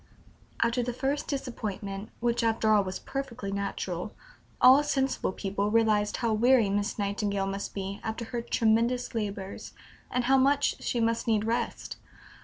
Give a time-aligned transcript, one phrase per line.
[0.63, 4.15] "After the first disappointment which after all was perfectly natural
[4.59, 9.73] all sensible people realized how weary Miss Nightingale must be after her tremendous labors,
[10.09, 11.97] and how much she must need rest.